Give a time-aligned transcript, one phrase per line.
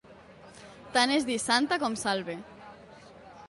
[0.95, 2.41] Tant és dir santa com salve.